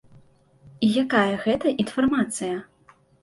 І 0.87 0.89
якая 1.03 1.35
гэта 1.45 1.75
інфармацыя? 1.85 2.57